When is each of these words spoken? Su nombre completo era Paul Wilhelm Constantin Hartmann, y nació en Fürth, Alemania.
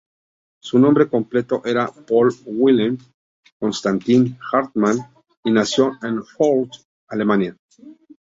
Su 0.63 0.79
nombre 0.79 1.07
completo 1.07 1.61
era 1.63 1.85
Paul 2.07 2.33
Wilhelm 2.43 2.97
Constantin 3.59 4.35
Hartmann, 4.51 4.97
y 5.43 5.51
nació 5.51 5.95
en 6.01 6.23
Fürth, 6.23 6.73
Alemania. 7.07 7.55